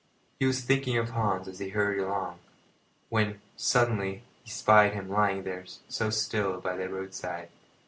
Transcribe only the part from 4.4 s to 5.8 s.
he spied him lying there